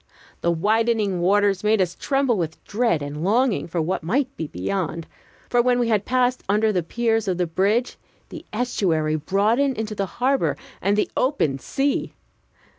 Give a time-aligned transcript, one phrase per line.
[0.41, 5.05] The widening waters made us tremble with dread and longing for what might be beyond;
[5.47, 7.97] for when we had passed under the piers of the bridge,
[8.29, 12.15] the estuary broadened into the harbor and the open sea.